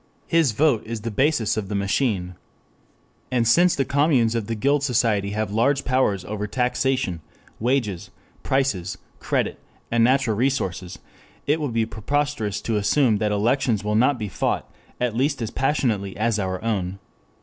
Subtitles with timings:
[0.25, 2.33] His vote is the basis of the machine.
[3.29, 7.21] And since the communes of the guild society have large powers over taxation,
[7.59, 8.09] wages,
[8.41, 9.59] prices, credit,
[9.91, 10.97] and natural resources,
[11.45, 14.67] it would be preposterous to assume that elections will not be fought
[14.99, 16.97] at least as passionately as our own.